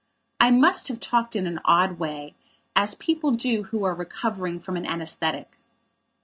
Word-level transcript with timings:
I 0.39 0.49
must 0.49 0.87
have 0.87 0.99
talked 0.99 1.35
in 1.35 1.45
an 1.45 1.59
odd 1.63 1.99
way, 1.99 2.33
as 2.75 2.95
people 2.95 3.29
do 3.33 3.65
who 3.65 3.83
are 3.83 3.93
recovering 3.93 4.59
from 4.59 4.75
an 4.75 4.85
anaesthetic. 4.87 5.59